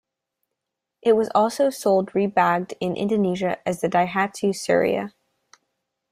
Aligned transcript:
It 1.03 1.13
was 1.15 1.29
also 1.35 1.69
sold 1.69 2.13
rebadged 2.13 2.73
in 2.79 2.95
Indonesia 2.95 3.59
as 3.69 3.81
the 3.81 3.87
Daihatsu 3.87 4.49
Ceria. 4.51 5.13